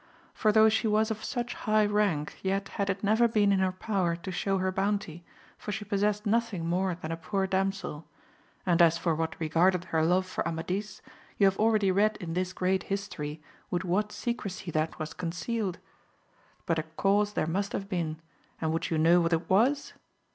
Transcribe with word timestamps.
For 0.33 0.51
though 0.51 0.67
she 0.67 0.87
was 0.87 1.11
of 1.11 1.23
such 1.23 1.53
high 1.53 1.85
rank, 1.85 2.39
yet 2.41 2.69
had 2.69 2.89
it 2.89 3.03
never 3.03 3.27
been 3.27 3.51
in 3.51 3.59
her 3.59 3.71
power 3.71 4.15
to 4.15 4.31
show 4.31 4.57
her 4.57 4.71
bounty, 4.71 5.23
for 5.59 5.71
she 5.71 5.85
possessed 5.85 6.25
nothing 6.25 6.65
more 6.65 6.95
than 6.95 7.11
a 7.11 7.15
poor 7.15 7.45
damsel, 7.45 8.05
and 8.65 8.81
as 8.81 8.97
for 8.97 9.13
what 9.13 9.35
regarded 9.39 9.83
her 9.83 10.03
love 10.03 10.25
for 10.25 10.43
Amadis 10.47 11.03
you 11.37 11.45
have 11.45 11.59
already 11.59 11.91
read 11.91 12.17
in 12.17 12.33
this 12.33 12.51
great 12.51 12.81
history 12.89 13.43
with 13.69 13.85
what 13.85 14.11
secrecy 14.11 14.71
that 14.71 14.97
was 14.97 15.13
concealed. 15.13 15.77
But 16.65 16.79
a 16.79 16.83
cause 16.97 17.33
there 17.33 17.45
must 17.45 17.71
have 17.73 17.87
been, 17.87 18.19
and 18.59 18.73
would 18.73 18.89
you 18.89 18.97
know 18.97 19.21
what 19.21 19.33
it 19.33 19.47
was 19.51 19.93